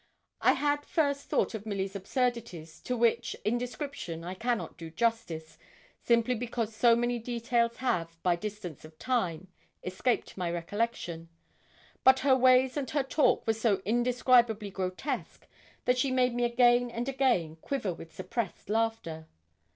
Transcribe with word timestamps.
I 0.41 0.53
had 0.53 0.83
first 0.83 1.29
thought 1.29 1.53
of 1.53 1.67
Milly's 1.67 1.95
absurdities, 1.95 2.79
to 2.85 2.97
which, 2.97 3.35
in 3.45 3.59
description, 3.59 4.23
I 4.23 4.33
cannot 4.33 4.75
do 4.75 4.89
justice, 4.89 5.59
simply 6.01 6.33
because 6.33 6.75
so 6.75 6.95
many 6.95 7.19
details 7.19 7.75
have, 7.77 8.17
by 8.23 8.35
distance 8.35 8.83
of 8.83 8.97
time, 8.97 9.49
escaped 9.83 10.35
my 10.37 10.49
recollection. 10.49 11.29
But 12.03 12.21
her 12.21 12.35
ways 12.35 12.77
and 12.77 12.89
her 12.89 13.03
talk 13.03 13.45
were 13.45 13.53
so 13.53 13.79
indescribably 13.85 14.71
grotesque 14.71 15.45
that 15.85 15.99
she 15.99 16.09
made 16.09 16.33
me 16.33 16.45
again 16.45 16.89
and 16.89 17.07
again 17.07 17.57
quiver 17.57 17.93
with 17.93 18.11
suppressed 18.11 18.69
laughter. 18.71 19.27